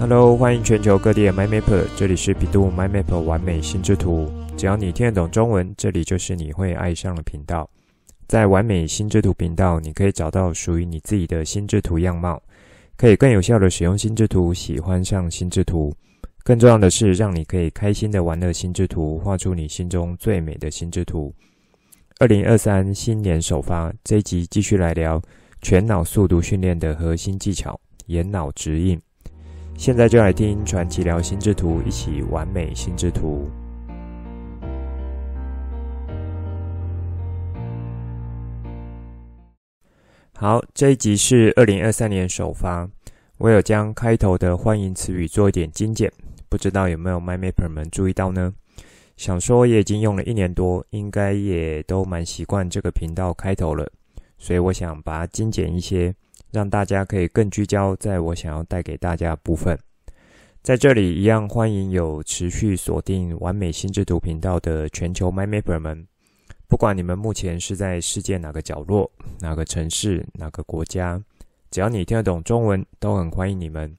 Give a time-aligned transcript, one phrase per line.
[0.00, 4.30] Hello，欢迎全球各地的 MyMapper，这里是百度 MyMapper 完美心智图。
[4.56, 7.68] 只要你听得懂中文，这里就是你会爱上的频道。
[8.28, 12.40] 在完美心智图频道，你可以找到属于你自己的心智图样貌，
[12.96, 15.92] 可以更有效的使用心智图，喜欢上心智图。
[16.44, 21.34] 更重要的是，让你可以开心的玩乐心智图，画出你心中最美的心智图。
[22.20, 25.20] 二零二三新年首发，这一集继续来聊
[25.60, 29.00] 全脑速读训练的核心技巧——眼脑指引。
[29.78, 33.48] 现在就来听传奇聊心智图，一起完美心智图。
[40.34, 42.90] 好，这一集是二零二三年首发，
[43.38, 46.12] 我有将开头的欢迎词语做一点精简，
[46.48, 48.52] 不知道有没有 MyMapper 们注意到呢？
[49.16, 53.88] 想说也已经用了一年多，应该也都蛮习惯这个频道开头了，
[54.38, 56.12] 所以我想把它精简一些。
[56.50, 59.78] 让大家可以更聚焦在我想要带给大家部分。
[60.62, 66.06] 在这里一样欢迎有持续锁定完美心智图频道的全球 MyMapper 们，
[66.66, 69.10] 不管你们目前是在世界哪个角落、
[69.40, 71.22] 哪个城市、哪个国家，
[71.70, 73.96] 只要你听得懂中文，都很欢迎你们。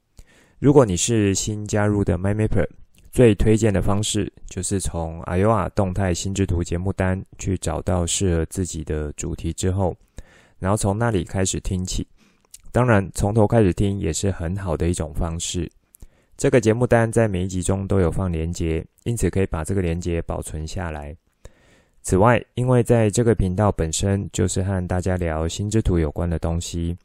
[0.58, 2.68] 如果你是新加入的 MyMapper，
[3.10, 9.96] 最推荐的方式就是从 AYOA 动态心智图节目单去找到适合自己的主题之后，
[10.58, 12.06] 然后从那里开始听起。
[12.72, 15.70] 当然，从头开始听也是很好的一种方式。
[16.36, 21.14] 这个节目单在每一集中都有放连接，因此可以把这个连接保存下来。
[22.02, 26.96] 此外，因为在这个频道本身就是和大家聊心智图有关的东西，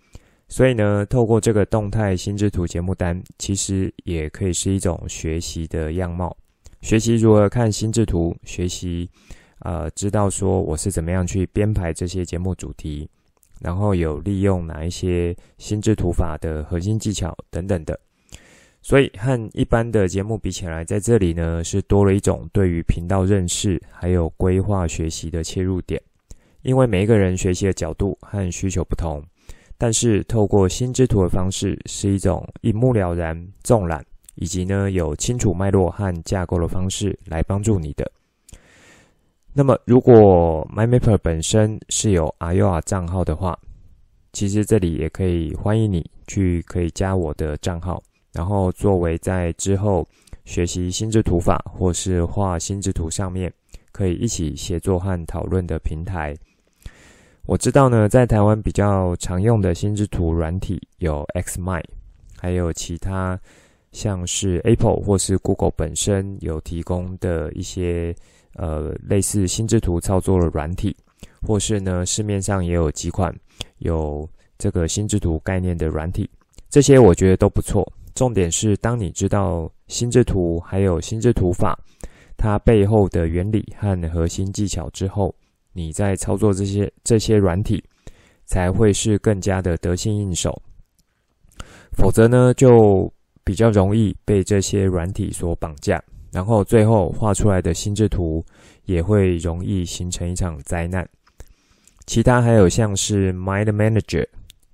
[0.47, 6.35] 所以呢，透过这个动态心智图节目单，其实也可以是一种学习的样貌。
[6.81, 9.09] 学习如何看心智图，学习，
[9.59, 13.09] 呃，知道说我是怎么样去编排这些节目主题。
[13.61, 17.99] 然后有利用哪一些心智图法的核心技巧等等的，
[18.81, 26.01] 所以和一般的节目比起来，在这里呢是多了一种对于频道认识还有规划学习的切入点。
[26.61, 29.23] 因为每一个人学习的角度和需求不同，
[29.77, 38.11] 但是透过心智图的方式是一种一目了然、纵览，以及呢有清楚脉络和架构的方式来帮助你的。
[39.57, 43.57] 那么，如果 MyMapper 本身是有 AYOA 账号的话，
[44.33, 50.05] 其实这里也可以欢迎你去可以加我的账号，然后作为在之后
[50.44, 53.49] 学习心智图法或是画心智图上面
[53.94, 56.35] 可以一起协作和讨论的平台。
[57.45, 61.85] 我知道呢，在台湾比较常用的心智图软体有 XMind，
[62.38, 63.39] 还有其他
[63.94, 68.13] 像是 Apple 或是 Google 本身有提供的一些。
[68.55, 70.95] 呃，类似心智图操作的软体，
[71.41, 73.33] 或是呢，市面上也有几款
[73.79, 74.27] 有
[74.57, 76.29] 这个心智图概念的软体，
[76.69, 77.85] 这些我觉得都不错。
[78.13, 81.77] 重点是，当你知道心智图还有心智图法
[82.38, 85.35] 它背后的原理和核心技巧之后，
[85.73, 87.83] 你在操作这些这些软体，
[88.45, 90.61] 才会是更加的得心应手。
[91.91, 93.11] 否则呢，就
[93.44, 96.01] 比较容易被这些软体所绑架。
[96.35, 98.44] 然后最后画出来的心智图
[98.84, 101.07] 也会容易形成一场灾难。
[102.06, 104.28] 其他还有像是 Mind Manager，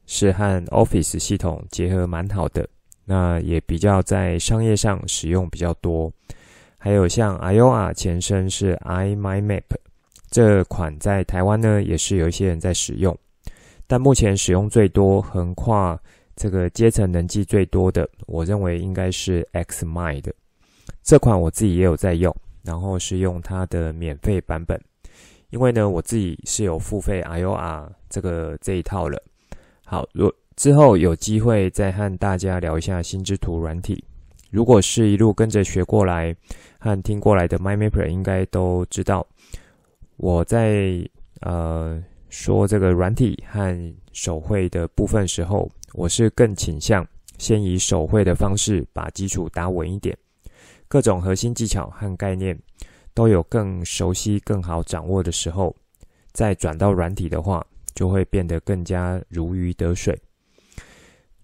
[0.07, 2.67] 是和 Office 系统结合蛮好的，
[3.05, 6.11] 那也比较在商业上使用比较多。
[6.79, 9.61] 还有像 iOa 前身是 iMindMap，
[10.31, 13.15] 这款在台湾呢也是有一些人在使用，
[13.85, 15.95] 但目前使用最多、横跨
[16.35, 20.23] 这个阶层能记最多的，我认为应该是 XMind。
[21.03, 24.79] 这款我自己也有在用，然后是用它的免费版本，
[25.49, 29.21] 因为呢，我自己是有付费 AYOA 这个这一套了。
[29.83, 34.03] 好，如之后有机会再和大家聊一下心之图软体。
[34.51, 36.35] 如果是一路跟着学过来
[36.77, 39.25] 和听过来的 MyMapper 应该都知道，
[40.17, 41.03] 我在
[41.39, 47.05] 呃说这个软体和手绘的部分时候，我是更倾向
[47.37, 50.15] 先以手绘的方式把基础打稳一点。
[50.91, 52.59] 各种核心技巧和概念
[53.13, 55.73] 都有更熟悉、更好掌握的时候，
[56.33, 57.65] 再转到软体的话，
[57.95, 60.21] 就会变得更加如鱼得水。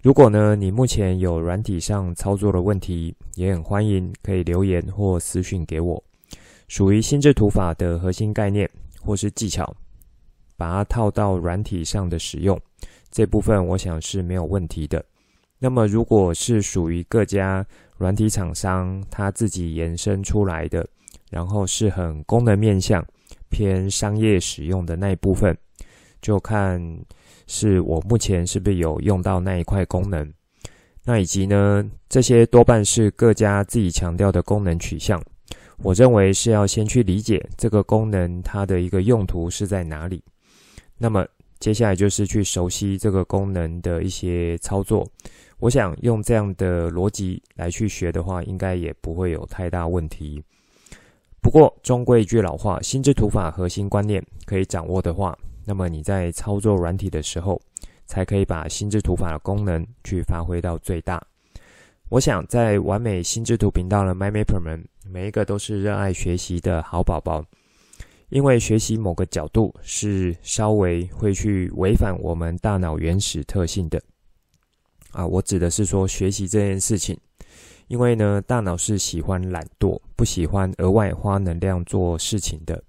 [0.01, 6.03] 如果呢，你目前有软体上操作的问题，也很欢迎可以留言或私讯给我。
[6.67, 8.69] 属于心智图法的核心概念
[8.99, 9.73] 或是技巧，
[10.57, 12.59] 把它套到软体上的使用，
[13.09, 15.01] 这部分我想是没有问题的。
[15.59, 17.65] 那么，如果是属于各家
[17.97, 20.87] 软体厂商他自己延伸出来的，
[21.31, 23.03] 然后是很功能面向、
[23.49, 25.57] 偏商业使用的那一部分，
[26.21, 26.79] 就看
[27.47, 30.31] 是我目前是不是有用到那一块功能。
[31.03, 35.19] 那以及呢，这些多半是各家自己强调的功能取向。
[35.77, 40.23] 我认为是要先去理解这个功能它的一个用途是在哪里。
[40.97, 41.25] 那么
[41.59, 45.07] 接下来就是去熟悉这个功能的一些操作。
[45.59, 50.43] 我想用这样的逻辑来去学的话，应该也不会有太大问题。
[51.41, 57.59] 不过终归一句老话，心智图法核心观念可以掌握的话，那么你在操作软体的时候，
[58.05, 61.21] 才可以把心智图法的功能去发挥到最大。
[62.09, 67.43] 我想在完美心智图频道的 MyMapper 们，每一个都是热爱学习的好宝宝，
[68.29, 73.99] 因为学习某个角度是稍微会去违反我们大脑原始特性的。
[75.11, 77.17] 啊，我指的是说学习这件事情，
[77.87, 82.83] 因为呢，大脑是喜欢懒惰，不喜欢额外花能量做事情的，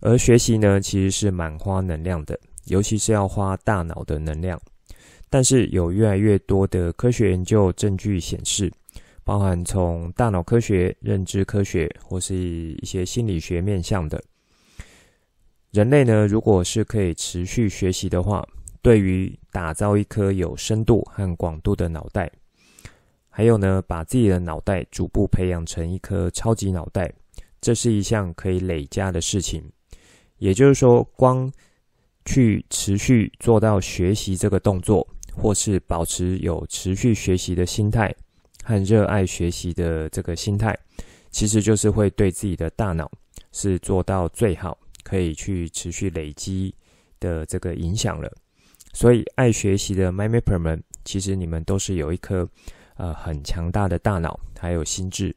[0.00, 2.38] 而学习呢，其实是蛮花能量的。
[2.66, 4.56] 尤其是要花大脑的能量，
[5.28, 8.72] 但是有越来越多的科学研究证据显示，
[9.24, 14.22] 包含从大脑科学、认知科学或是一些心理学面向的，
[15.72, 18.46] 人类呢，如果是可以持续学习的话，
[18.82, 22.30] 对于打造一颗有深度和广度的脑袋，
[23.30, 27.12] 还有呢，把自己的脑袋逐步培养成一颗超级脑袋，
[27.60, 29.62] 这是一项可以累加的事情。
[30.38, 31.50] 也就是说，光
[32.24, 38.12] 去持续做到学习这个动作，或是保持有持续学习的心态
[38.64, 40.76] 和热爱学习的这个心态，
[41.30, 43.08] 其实就是会对自己的大脑
[43.52, 46.74] 是做到最好，可以去持续累积
[47.20, 48.28] 的这个影响了。
[48.92, 52.48] 所以，爱学习的 MyMapper 们，其实你们都是有一颗
[52.96, 55.34] 呃很强大的大脑，还有心智，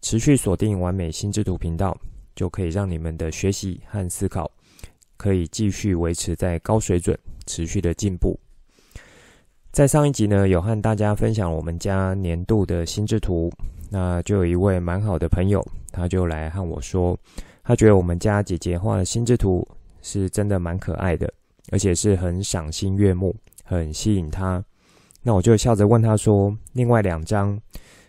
[0.00, 1.96] 持续锁定完美心智图频道，
[2.34, 4.50] 就可以让你们的学习和思考。
[5.18, 8.38] 可以继续维持在高水准，持续的进步。
[9.72, 13.50] 在上一集呢，有和大家分享我们家年度的心智图，
[13.90, 17.18] 那就有一位蛮好的朋友，他就来和我说，
[17.62, 19.66] 他觉得我们家姐姐画的心智图
[20.02, 21.32] 是真的蛮可爱的，
[21.70, 23.34] 而且是很赏心悦目，
[23.64, 24.64] 很吸引他。
[25.22, 27.60] 那我就笑着问他说，另外两张，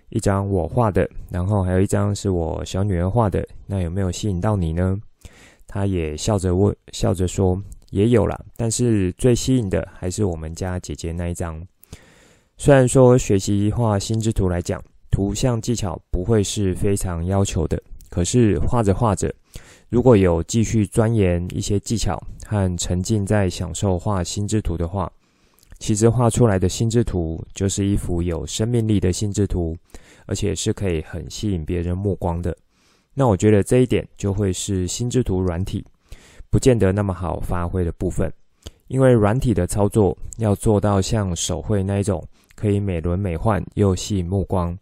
[0.10, 5.00] 一张我画的，然后还有一张是我小女儿画的，那有没有吸引到你呢？
[5.66, 7.62] 他也笑着问，笑着说
[7.92, 11.62] ：“也有啦，但是最吸引的还是我们家姐姐那一张。
[12.58, 14.82] 虽然说学习画心之图来讲，
[15.12, 19.34] 图像技巧不会是非常要求的，可是画着画着，
[19.90, 25.10] 如果有继续钻研一些技巧和沉浸在享受画心智图的话，
[25.80, 29.78] 其实画出来的心智图就是一幅有生命力的心智图，
[30.26, 32.56] 而且是可以很吸引别人目光的。”
[33.16, 35.84] 那我觉得这一点就会是心智图软体
[36.52, 38.32] 不见得那么好发挥的部分，
[38.90, 42.22] 因为软体的操作要做到像手绘那一种
[42.56, 44.78] 可以美轮美奂又吸引目光，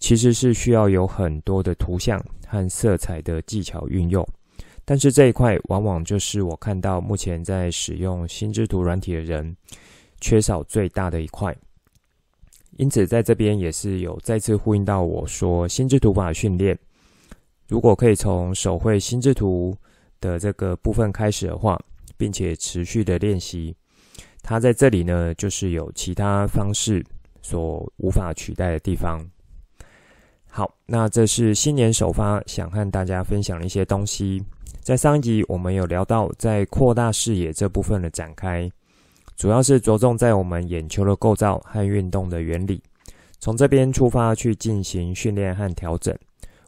[0.00, 4.26] 其实是需要有很多的图像和色彩的技巧运用。
[4.84, 9.56] 但是这一块往往就是我看到目前在使用心智图软体的人
[10.20, 11.56] 缺少最大的一块。
[12.76, 16.76] 因此在这边也是有再次呼应到我说心智图法训练。
[17.68, 19.76] 如果可以从手绘心智图
[20.18, 21.78] 的这个部分开始的话，
[22.16, 23.76] 并且持续的练习，
[24.42, 27.04] 它在这里呢，就是有其他方式
[27.42, 29.24] 所无法取代的地方。
[30.52, 34.42] 好，那这是新年首发，想和大家分享的一些东西。
[34.80, 38.68] 在上一集我们有聊到，在扩大视野这部分的展开，
[39.36, 42.82] 主要是着重在我们眼球的构造和运动的原理，
[43.38, 46.12] 从这边出发去进行训练和调整。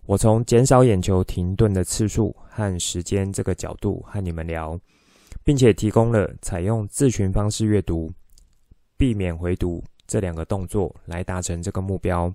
[0.06, 4.78] 我从减少眼球停顿的次数和时间这个角度和你们聊，
[5.42, 8.08] 并且提供了采用自群方式阅读、
[8.96, 12.32] 避免回读这两个动作来达成这个目标。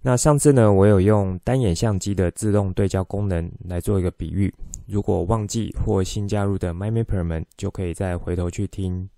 [0.00, 4.52] 那上次呢，我有用单眼相机的自动对焦功能来做一个比喻，
[4.86, 9.08] 如果忘记或新加入的 MyMapper 们就可以再回头去听。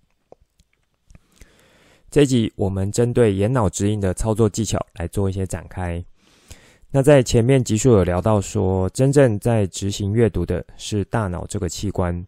[2.11, 6.03] 这集我们针对眼脑指引的操作技巧来做一些展开。
[6.91, 12.27] 那在前面集数有聊到说，真正在执行阅读的是大脑这个器官，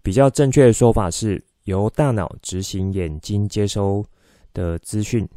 [0.00, 4.04] 比较正确的说法是由大脑执行眼睛接收
[4.54, 5.28] 的资讯，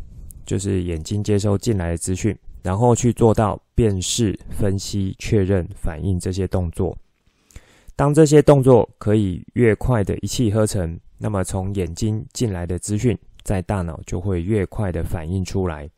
[0.45, 6.97] 就是眼睛接收进来的资讯，然后去做到辨识、分析、确认、反应这些动作。
[7.95, 15.89] 当这些动作可以越快的一气呵成，那么从眼睛进来的资讯，在大脑就会越快的反应出来。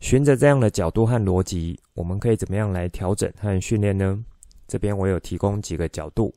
[0.00, 4.22] 循着这样的角度和逻辑，我们可以怎么样来调整和训练呢？
[4.66, 6.34] 这边我有提供几个角度。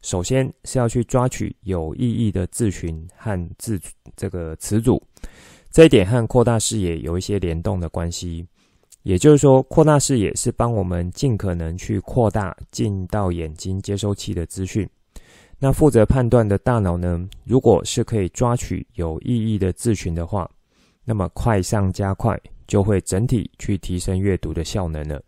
[0.00, 3.80] 首先是要去抓取有意义的字群和字
[4.16, 5.02] 这个词组，
[5.70, 8.46] 这一点和扩大视野有一些联动的关系。
[9.04, 14.88] 也就是说，扩大视野是帮我们尽可能去扩大进到眼睛接收器的资讯。
[15.58, 20.50] 那负责判断的大脑呢，如果是可以抓取有意义的字群的话，
[21.04, 25.22] 那么快上加快，就会整体去提升阅读的效能了。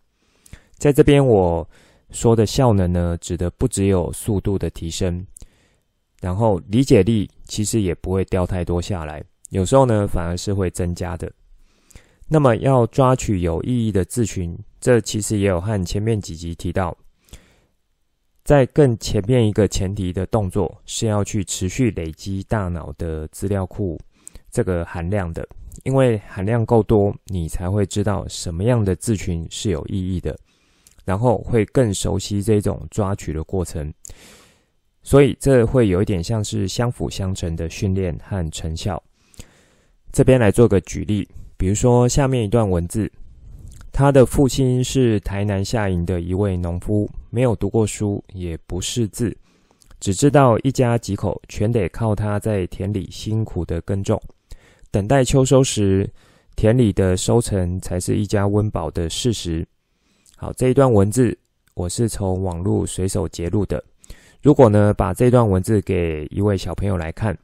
[0.77, 1.67] 在这边我
[2.09, 5.23] 说的效能呢，指的不只有速度的提升，
[6.19, 11.31] 然后理解力其实也不会掉太多下来，有时候呢反而是会增加的。
[12.29, 16.95] 那么要抓取有意义的字群，这其实也有和前面几集提到，
[18.43, 23.97] 在更前面一个前提的动作是要去持续累积大脑的资料库
[24.51, 25.47] 这个含量的，
[25.85, 30.37] 因为含量够多，你才会知道什么样的字群是有意义的，
[31.05, 33.93] 然后会更熟悉这种抓取的过程，
[35.01, 39.01] 所以这会有一点像是相辅相成的训练和成效。
[40.11, 41.25] 这边来做个举例。
[41.57, 43.11] 比如说，下面一段文字，
[43.91, 49.35] 他的父亲是台南下营的一位农夫，没有读过书，也不识字，
[49.99, 54.21] 只知道一家几口全得靠他在田里辛苦的耕种，
[54.91, 56.07] 等待秋收时，
[56.55, 59.67] 田里的收成才是一家温饱的事实。
[60.35, 61.35] 好，这一段文字
[61.73, 63.83] 我是从网络随手截录的。
[64.43, 67.35] 如果呢，把这段文字给一位小朋友来看，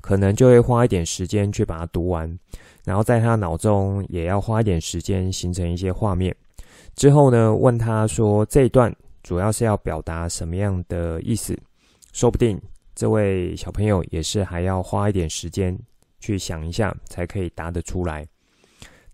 [0.00, 2.38] 可能就会花一点时间去把它读完。
[2.84, 6.34] 然后在他脑中也要花一点时间形成一些画面，
[6.96, 11.56] 之后呢，问他说，这一段主要是要表达什么样的意思？
[12.12, 12.60] 说不定
[12.94, 15.78] 这位小朋友也是还要花一点时间
[16.20, 18.26] 去想一下才可以答得出来。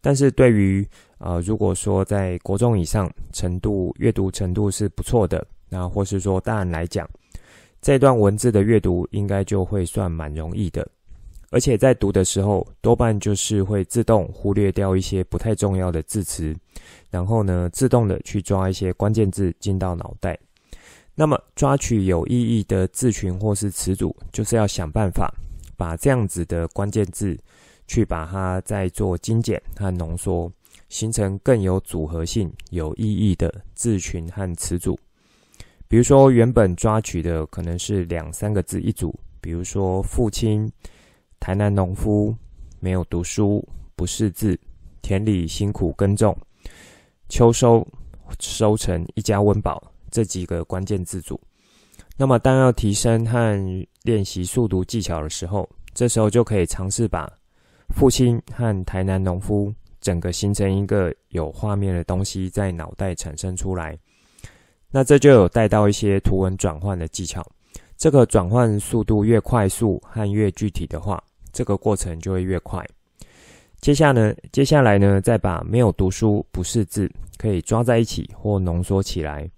[0.00, 7.08] 但是对于呃，如果说在国中以上程度阅读程度是不错的，那或是说大人来讲，
[7.82, 10.88] 这段文字的阅读应该就会算蛮容易的。
[11.50, 16.54] 而且在读的时候，多半就是会自动忽略掉一些不太重要的字词，
[17.10, 20.38] 然后呢，自动的去抓一些关键字进到脑袋。
[21.14, 25.32] 那么，抓取有意义的字群或是词组，就是要想办法
[25.74, 27.34] 把这样子的关键字，
[27.86, 30.52] 去把它再做精简和浓缩，
[30.90, 34.98] 形成更有组合性、有意义的字群和词组。
[35.88, 40.70] 比如说，原本抓取的可能是两三个字一组，比如说父亲。
[41.40, 42.34] 台南农夫
[42.80, 43.66] 没有读书，
[43.96, 44.58] 不识字，
[45.02, 46.36] 田里辛苦耕种，
[47.28, 47.86] 秋收
[48.38, 51.40] 收成一家温饱，这几个关键字组。
[52.16, 57.32] 那么，当要提升和练习速读技巧的时候，这时候就可以尝试把
[57.94, 63.96] 父亲和台南农夫整个形成一个有画面的东西在脑袋产生出来。
[64.90, 67.46] 那这就有带到一些图文转换的技巧。
[67.96, 71.22] 这个转换速度越快速和越具体的话，
[71.58, 72.86] 这个过程就会越快。
[73.80, 79.50] 接下呢，接下来呢，再把没有读书、不识字可以抓在一起或浓缩起来，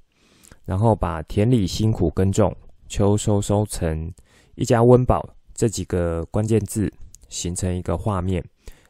[0.64, 2.56] 然后把田里辛苦耕种、
[2.88, 4.10] 秋收收成、
[4.54, 6.90] 一家温饱这几个关键字
[7.28, 8.42] 形成一个画面，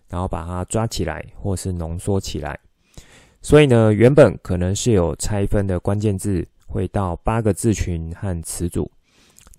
[0.08, 2.56] 然后把它抓起来或是浓缩起来。
[3.42, 8.88] 所以呢，原本可能是有拆分的关键字，会到八个字群和词组。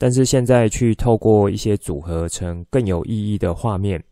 [0.02, 4.04] 但是现在去透过一些组合成更有意义的画面，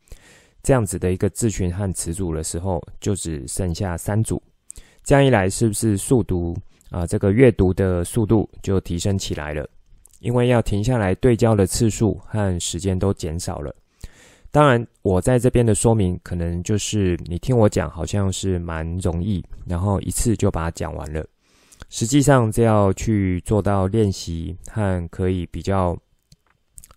[0.62, 4.40] 这样子的一个字群和词组的时候，就只剩下三组。
[5.04, 6.56] 这样一来，是不是速读
[6.92, 7.08] 啊？
[7.08, 9.68] 这个阅读的速度就提升起来了？
[10.20, 13.76] 因为要停下来对焦的次数和时间都减少了。
[14.52, 21.26] 当然，我在这边的说明，可能就是你听我讲，好像是蛮容易，然后一次就把它讲完了。
[21.90, 25.98] 实际上，这要去做到练习和可以比较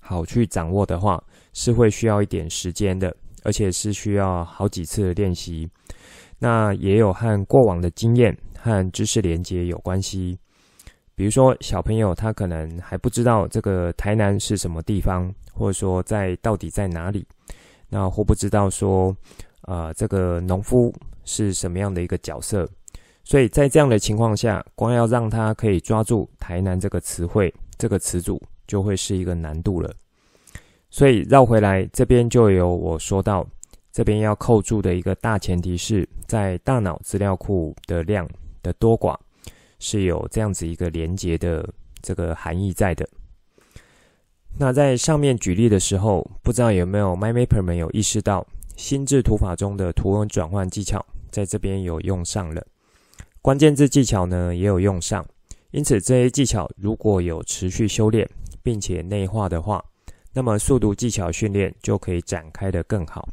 [0.00, 1.22] 好去掌握的话，
[1.54, 5.66] 是会需要一点时间的，而且是需要好几次的练习。
[6.38, 10.38] 那也有和过往的经验和知识连接有关系。
[11.14, 17.26] 比如说，小朋友他可能还不知道这个台南是什么地方，或者说在到底在哪里，
[17.88, 19.16] 那或不知道说，
[19.62, 20.92] 呃，这个农夫
[21.24, 22.68] 是什么样的一个角色。
[23.24, 29.92] 所以在这样的情况下，光要让他可以抓住“台南”这个词汇、这个词组，就会是一个难度了。
[30.90, 33.46] 所以绕回来这边就有我说到，
[33.92, 38.28] 这边要扣住的一个大前提是在大脑资料库的量
[38.62, 39.16] 的多寡
[39.78, 41.66] 是有这样子一个连接的
[42.02, 43.08] 这个含义在的。
[44.58, 52.62] 那在上面举例的时候，不知道有没有 MyMapper 们有意识到，心智图法中的图文转换技巧在这边有用上了。
[53.42, 55.26] 关键字技巧呢也有用上，
[55.72, 58.28] 因此这些技巧如果有持续修炼，
[58.62, 59.84] 并且内化的话，
[60.32, 63.28] 那么速读技巧训练就可以展开得更好。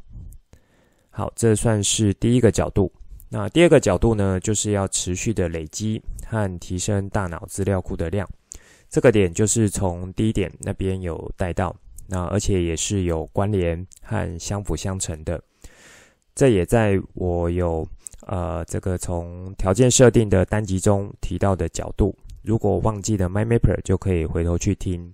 [1.12, 2.92] 好，这算是第一个角度。
[3.30, 8.28] 那第二个角度呢，就是要持续的累积和提升大脑资料库的量。
[8.90, 11.76] 这个点就是从第一点那边有带到，
[12.08, 15.40] 那而且也是有关联和相辅相成的。
[16.34, 17.88] 这也在我有
[18.28, 22.16] 呃这个从条件设定的单集中提到的角度。
[22.42, 25.14] 如果忘记了 my mapper，就可以回头去听。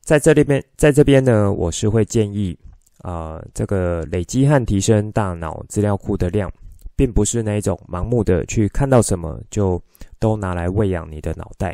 [0.00, 2.58] 在这里边，在这边呢，我是会建议、
[3.02, 6.50] 呃，这个累积和提升大脑资料库的量。
[6.96, 9.80] 并不是那一种盲目的去看到什么就
[10.18, 11.72] 都拿来喂养你的脑袋，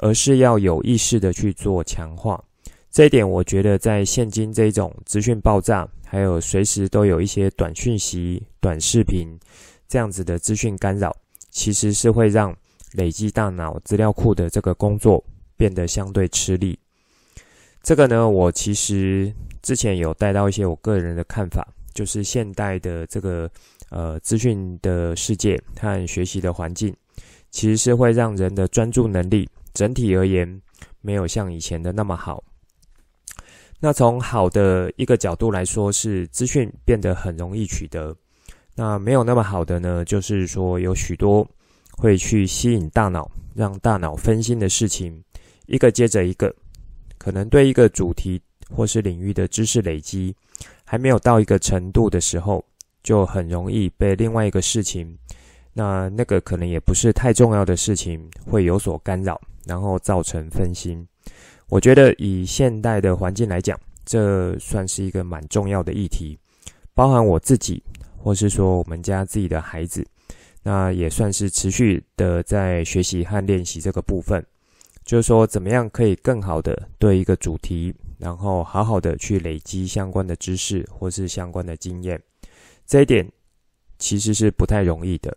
[0.00, 2.42] 而是要有意识的去做强化。
[2.90, 9.28] 这一点，我觉得在现今这种资讯爆炸，还有随时都有一些短讯息、短视频
[9.86, 11.14] 这样子的资讯干扰，
[11.50, 12.56] 其实是会让
[12.94, 15.22] 累积大脑资料库的这个工作
[15.56, 16.78] 变得相对吃力。
[17.82, 23.50] 这个呢，我其实之前有带到一些我个人的看法，就是现代的这个。
[23.90, 26.94] 呃，资讯的世界和学习的环境，
[27.50, 30.60] 其实是会让人的专注能力整体而言
[31.00, 32.44] 没有像以前的那么好。
[33.80, 38.14] 那从好的一个角度来说，是资讯变得很容易取得。
[38.74, 41.46] 那没有那么好的呢，就是说有许多
[41.96, 45.22] 会去吸引大脑，让大脑分心的事情，
[45.66, 46.54] 一个接着一个，
[47.18, 50.34] 可能对一个主题或是领域的知识累积
[50.84, 52.64] 还没有到一个程度的时候。
[53.04, 55.16] 就很容易被另外一个事情，
[55.72, 61.06] 那那个可能也不是太重要的事情，会有所干扰，然后造成分心。
[61.68, 66.38] 我觉得以现代的环境来讲，这算是一个蛮重要的议题，
[66.94, 67.82] 包含我自己，
[68.16, 70.06] 或是说我们家自己的孩子，
[70.62, 74.42] 那也算是持续的在学习和练习这个部分，
[75.04, 82.18] 就是说怎么样可以更好的对一个主题，然后好好的去累积相关的知识或是相关的经验。
[82.86, 83.30] 这一点
[83.98, 85.36] 其实是不太容易的。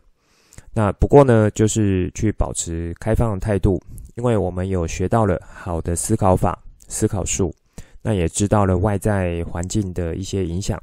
[0.74, 3.82] 那不过呢，就是去保持开放的态度，
[4.16, 7.54] 因为我们有学到了好的思考法、思考术，
[8.02, 10.82] 那也知道了外在环境的一些影响，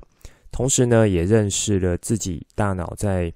[0.53, 3.33] 同时呢，也认识了自己大脑在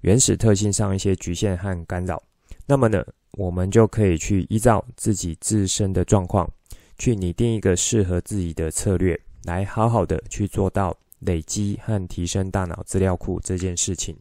[0.00, 2.22] 原始特性上一些局限和干扰。
[2.66, 6.50] 那么呢，我们就可以去依照自己自身的状况，
[6.98, 10.96] 去拟定一个适合自己的策略，来好好的去做到。
[11.20, 14.16] 累积和提升大脑资料库这件事情，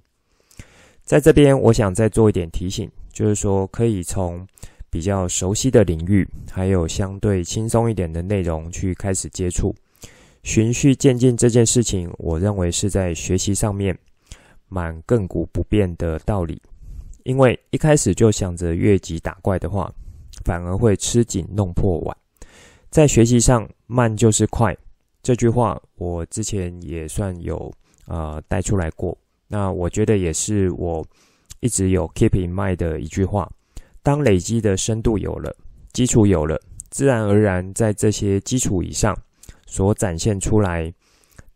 [1.09, 4.47] 在这边我想再做一点提醒，就是说可以从
[4.91, 9.73] 比较熟悉的领域，还有相对轻松一点的内容去开始接触，
[10.43, 13.97] 循序渐进这件事情，我认为是在学习上面
[14.67, 16.61] 蛮亘古不变的道理。
[17.23, 19.91] 因为一开始就想着越级打怪的话，
[20.45, 22.15] 反而会吃紧弄破碗。
[22.91, 24.77] 在学习上，慢就是快。
[25.23, 27.73] 这句话我之前也算有
[28.05, 29.17] 呃带出来过，
[29.49, 31.05] 那我觉得也是我
[31.59, 33.49] 一直有 keep in mind 的一句话。
[34.01, 35.53] 当累积的深度有了，
[35.91, 36.57] 基础有了，
[36.89, 39.13] 自然而然在这些基础以上
[39.65, 40.91] 所展现出来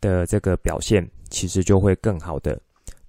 [0.02, 2.60] 的这个表现，其实就会更好的。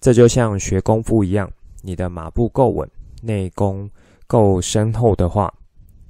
[0.01, 1.51] 这就像学功夫一样，
[1.83, 2.89] 你的马步够稳，
[3.23, 3.91] 内功
[4.27, 5.53] 够深厚的话，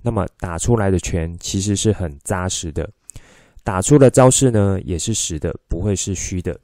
[0.03, 2.89] 那么打出来的拳其实是很扎实的。
[3.63, 6.61] 打出的招式呢，也是实的，不会是虚的。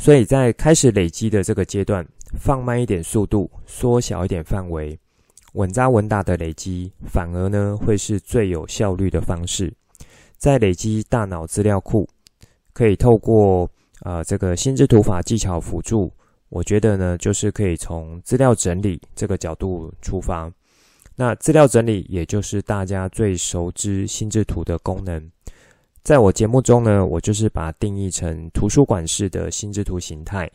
[0.00, 2.02] 所以在开始累积的这个阶段，
[2.38, 4.98] 放慢一点速度，缩小一点范围，
[5.52, 9.70] 稳扎稳打的累积，反而呢会是最有效率的方式。
[10.38, 12.08] 在累积大脑资料库，
[12.72, 16.10] 可以透过呃这个心智图法技巧辅助，
[16.48, 20.50] 我觉得呢就是可以从资料整理这个角度出发。
[21.14, 25.30] 那资料整理，也就是大家最熟知心智图的功能。
[26.02, 30.50] 在我节目中呢，我就是把定义成图书馆式的心智图形态。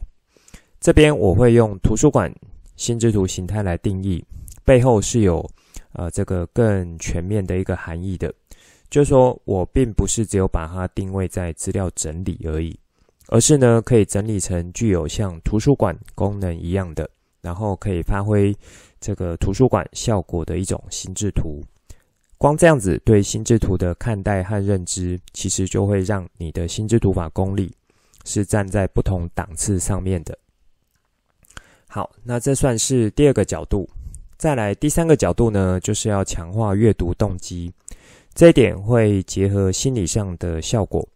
[0.79, 2.33] 这边我会用图书馆
[2.75, 4.23] 心智图形态来定义，
[4.63, 5.47] 背后是有
[5.93, 8.33] 呃这个更全面的一个含义的。
[8.89, 12.77] 就是说我并不是只有把它定位在资料整理而已，
[13.27, 17.09] 而是呢可以整理成具有像图书馆功能一样的，
[17.41, 18.55] 然后可以发挥
[18.99, 21.63] 这个图书馆效果的一种心智图。
[22.37, 27.73] 光这样子对心智图的看待和认知，其实就会让你的心智图法功力
[28.25, 30.37] 是站在不同档次上面的。
[31.87, 33.89] 好，那这算是第二个角度。
[34.37, 37.73] 再来第三个角度呢，就是要强化阅读动机。
[38.33, 41.07] 这一点会结合心理上的效果。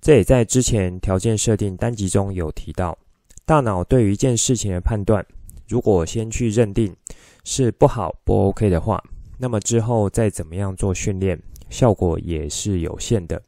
[0.00, 2.96] 这也在之前条件设定单集中有提到。
[3.44, 5.26] 大脑对于一件事情的判断，
[5.66, 6.94] 如果先去认定
[7.42, 9.02] 是不好不 OK 的话，
[9.42, 11.36] 那么之后再怎么样做训练，
[11.68, 13.42] 效果也是有限的。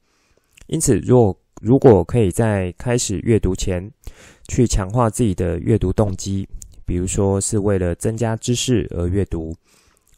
[0.66, 3.80] 因此，若如果可以在开始阅读前
[4.48, 6.48] 去强化自己的阅读动机，
[6.84, 9.54] 比如说是为了增加知识而阅读，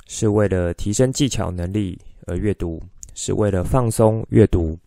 [0.06, 2.80] 是为了提升技巧能力而阅读，
[3.14, 4.78] 是为了放松阅读，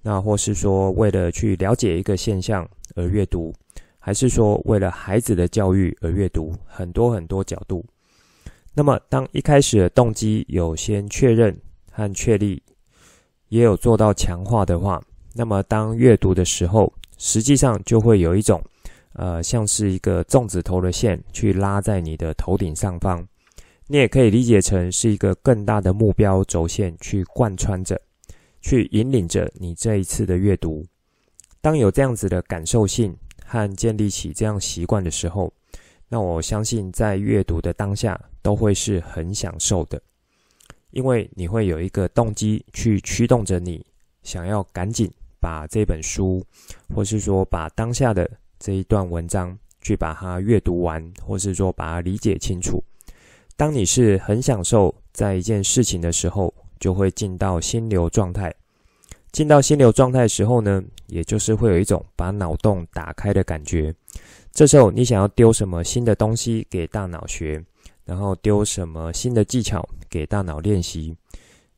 [0.00, 2.64] 那或是说为了去了解一个现象
[2.94, 3.52] 而阅读，
[3.98, 7.84] 还是说为了孩子的教育而阅读，很多很多角度。
[8.80, 11.54] 那么，当一开始的动机有先确认
[11.92, 12.62] 和确立，
[13.50, 14.98] 也有做到强化的话，
[15.34, 18.58] 那么当阅读的时候，实际上就会有一种，
[19.12, 23.22] 呃，像是一个粽子头的线去拉在你的头顶上方。
[23.86, 28.00] 你也可以理解成是一个更大的目标轴线去贯穿着，
[28.62, 30.86] 去引领着你这一次的阅读。
[31.60, 33.14] 当有这样子的感受性
[33.44, 35.52] 和建立起这样习惯的时候，
[36.12, 39.98] 那我相信在阅读的当下都会是很享受的。
[40.90, 43.86] 因为你会有一个动机去驱动着你，
[44.24, 46.44] 想要赶紧把这本书，
[46.92, 52.82] 或是说把当下的这一段文章去把它阅读完，或是说把它理解清楚。
[53.56, 58.52] 当你是很享受在一件事情的时候，就会进到心流状态。
[59.30, 63.94] 进到心流状态时候呢，也就是会有一种把脑洞打开的感觉。
[64.52, 67.62] 这时候你想要丢什么新的东西给大脑学？
[68.04, 71.14] 然后丢什么新的技巧给大脑练习，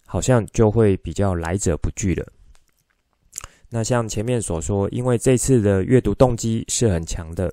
[0.07, 2.27] 好像就会比较来者不拒了。
[3.69, 7.53] 那像前面所说，因为这次的阅读动机是很强的，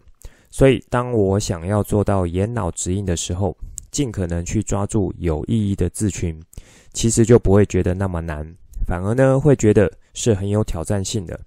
[0.49, 3.57] 所以当我想要做到眼脑直印的时候，
[3.91, 6.41] 尽可能去抓住有意义的字群，
[6.93, 8.49] 其实就不会觉得那么难，
[8.87, 11.37] 反而呢会觉得是很有挑战性的。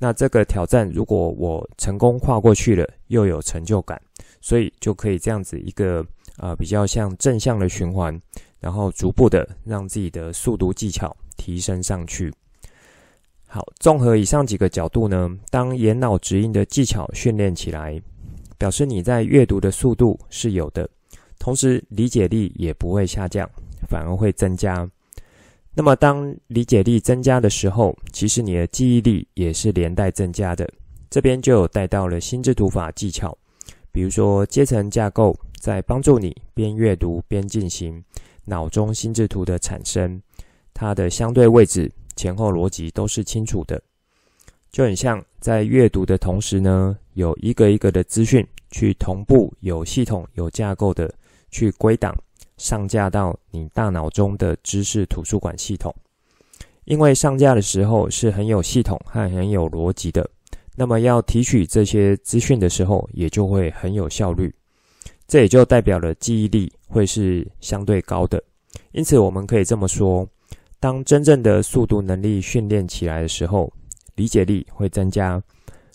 [0.00, 4.02] 那这个挑战，如果我成功跨过去了，又有成就感，
[4.40, 6.04] 所以就可以这样子一个。
[6.36, 8.18] 呃，比较像正向的循环，
[8.60, 12.32] 然后逐步的让自己的速读技巧提升上去。
[13.46, 18.00] 好，综合以上几个角度呢，当眼脑直印的技巧训练起来，
[18.56, 20.88] 表示你在阅读的速度是有的，
[21.38, 23.46] 同时理解力也不会下降，
[23.86, 24.88] 反而会增加。
[25.74, 30.68] 那么当理解力增加的时候，其实你的记忆力也是连带增加的。
[31.08, 33.36] 这边就有带到了心智图法技巧，
[33.90, 35.36] 比如说阶层架构。
[35.60, 38.02] 在帮助你边阅读边进行
[38.46, 40.18] 脑中心智图的产生，
[40.72, 43.78] 它的相对位置、前后逻辑都是清楚的，
[44.72, 51.12] 就很像在阅读的同时呢，有一个一个的资讯去同步、有系统、有架构的
[51.50, 52.16] 去归档
[52.60, 55.94] 上架到你大脑中的知识图书馆系统。
[56.84, 60.28] 因为上架的时候是很有系统和很有逻辑的，
[60.76, 64.54] 那么要提取这些资讯的时候，也就会很有效率。
[65.26, 68.42] 这也就代表了记忆力会是相对高的，
[68.92, 70.28] 因此我们可以这么说：
[70.78, 73.72] 当真正的速读能力训练起来的时候，
[74.16, 75.42] 理解力会增加，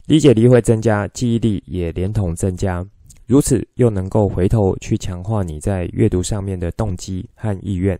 [0.08, 2.84] 理解力会增加，记忆力也连同增加，
[3.26, 8.00] 如此又能够回头去强化你在阅读上面的动机和意愿。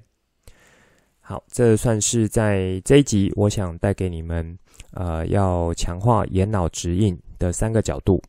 [1.20, 4.58] 好，这算是在这一集我想带给你们，
[4.92, 8.22] 呃，要强化眼脑直印的三个角度。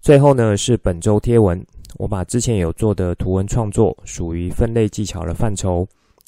[0.00, 1.60] 最后呢，是本周贴文。
[1.96, 5.84] 我把之前有做的图文创作属于分类技巧的范畴，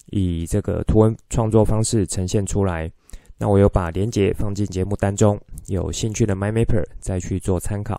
[0.06, 2.90] 以这个图文创作方式呈现出来。
[3.38, 7.96] 那我有把连结放进节目单中，有兴趣的 MyMapper 再去做参考。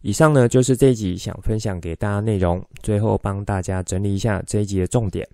[0.00, 5.28] 以上呢就是这一集想分享给大家内容，最后帮大家整理一下这一集的重点。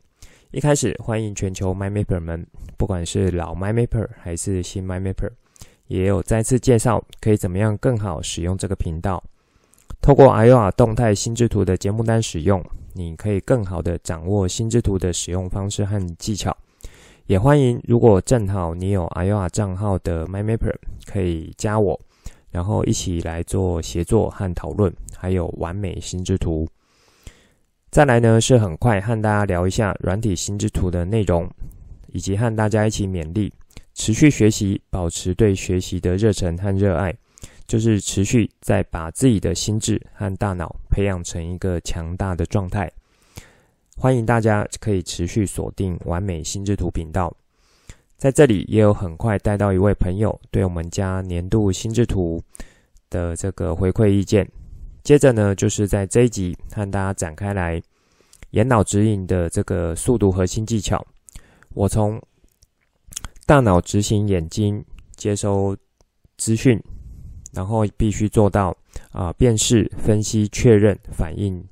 [0.51, 5.31] 一开始欢迎全球 MyMapper 们，不管是老 MyMapper 还是新 MyMapper，
[5.87, 9.23] 也有再次介绍可以怎么样更好使用这个频道。
[10.01, 16.57] 透过 Aurora 动态心智图的节目单使用，你可以更好的掌握心智图的使用方式和技巧。
[17.27, 21.99] 也欢迎，如果正好你有 Aurora 账号的 MyMapper，可以加我，
[22.51, 26.69] 然后一起来做协作和讨论，还有完美心智图。
[27.91, 31.51] 再来呢，是很快和大家聊一下软体心智图的内容，
[32.09, 33.53] 以及和大家一起勉励，
[33.95, 37.15] 持续学习，保持对学习的热忱和热爱。
[37.67, 42.91] 就是持续在把自己的心智和大脑培养成一个强大的状态。
[43.95, 47.31] 欢迎大家可以持续锁定完美心智图频道，
[48.19, 52.43] 在这里也有很快带到一位朋友对我们家年度心智图
[53.09, 54.47] 的这个回馈意见。
[55.03, 57.83] 接着呢，就是在这一集和大家展开来
[58.51, 61.03] 眼脑指引的这个速读核心技巧。
[61.71, 62.21] 我从
[63.47, 64.85] 大脑执行眼睛
[65.17, 65.75] 接收
[66.37, 66.79] 资讯。
[67.51, 68.77] 然后必须做到
[69.11, 71.65] 啊、辨识、分析、确认、反应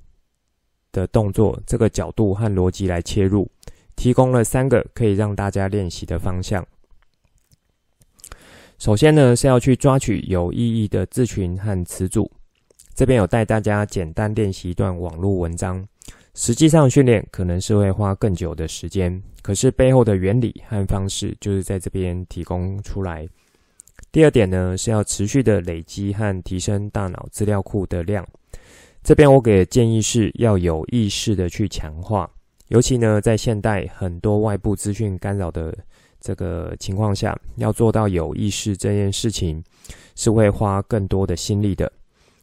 [0.90, 3.48] 的动作，这个角度和逻辑来切入，
[3.96, 6.64] 提供了三个可以让大家练习的方向。
[8.78, 12.30] 首先呢，是要去抓取有意义的字群和词组。
[12.94, 15.84] 这边有带大家简单练习一段网络文章。
[16.34, 23.26] 实际上训练可能是会花更久的时间，可是背后的原理和方式就是在这边提供出来。
[24.12, 28.26] 第二点呢，是要持续的累积和提升大脑资料库的量。
[29.02, 32.30] 这边我给的建议是要有意识的去强化，
[32.68, 35.76] 尤其呢在现代很多外部资讯干扰的
[36.20, 39.62] 这个情况下，要做到有意识这件事情
[40.14, 41.90] 是会花更多的心力的。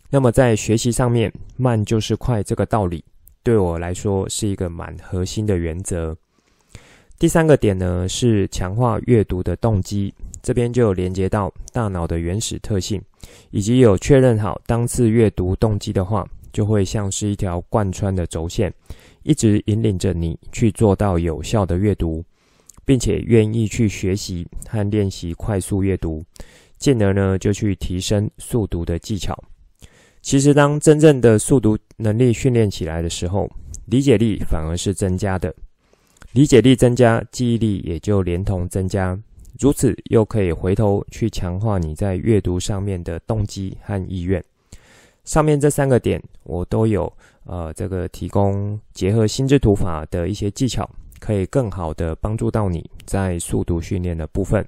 [0.09, 3.03] 那么在学习上面，慢就是快这个道理，
[3.41, 6.15] 对我来说是一个蛮核心的原则。
[7.19, 10.13] 第三个点呢，是强化阅读的动机。
[10.41, 13.01] 这边就连接到大脑的原始特性，
[13.49, 18.71] 以及有确认好当次阅读动机的话，就会像是一条贯穿的轴线，
[19.23, 22.23] 一直引领着你去做到有效的阅读，
[22.85, 26.23] 并且愿意去学习和练习快速阅读，
[26.77, 29.37] 进而呢就去提升速读的技巧。
[30.21, 33.49] 其实，当真正的速读能力训练起来的时候，
[33.87, 35.53] 理解力反而是增加的。
[36.31, 39.19] 理解力增加，记忆力也就连同增加。
[39.59, 44.43] 如此，又可以回头去强化你在阅读上面的动机和意愿。
[45.25, 47.11] 上面这三个点，我都有
[47.45, 54.65] 呃这个提供结合心智图法的一些技巧，可以更好的帮助到你在速读训练的部分。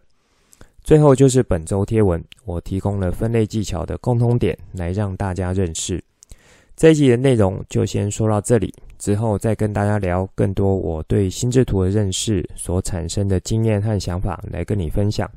[0.84, 6.04] 最后就是本周贴文，我提供了分类技巧的共通点来让大家认识。
[6.76, 8.74] 这一集的内容就先说到这里。
[8.98, 15.30] 之后再跟大家聊更多我对心智图的认识所产生的经验和想法，来跟你分享，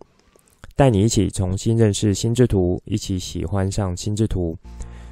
[0.77, 4.57] 带你一起重新认识心智图，一起喜欢上心智图。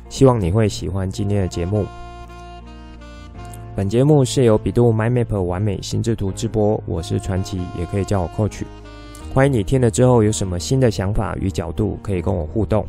[0.09, 1.85] 希望你会喜欢今天的节目。
[3.77, 8.63] 本节目是由比度 MyMap 完美心智图直播，我是传奇，也可以叫我 Coach。
[9.35, 12.87] 欢迎你听了之后有什么新的想法与角度，可以跟我互动，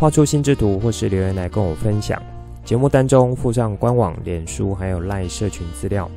[0.00, 2.18] 画出心智图或是留言来跟我分享。
[2.64, 6.10] 节目当中附上官网、脸书还有 LINE 社群资料，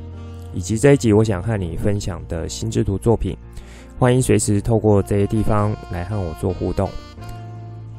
[0.54, 3.36] 以及这一集我想和你分享的心智图作品，
[3.98, 6.88] 欢迎随时透过这些地方来和我做互动。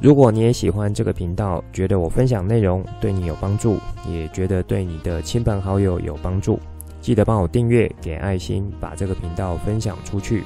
[0.00, 3.76] 如果你也喜欢这个频道，觉得我分享内容对你有帮助，
[4.08, 6.58] 也觉得对你的亲朋好友有帮助，
[7.02, 10.42] 记得帮我订阅、给爱心，把这个频道分享出去，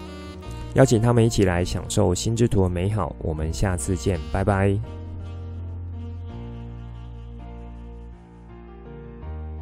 [0.75, 3.15] 邀请他们一起来享受心之图的美好。
[3.21, 5.04] 我们下次见，拜拜。